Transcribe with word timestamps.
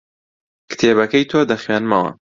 کتێبەکەی 0.69 1.27
تۆ 1.31 1.39
دەخوێنمەوە. 1.51 2.11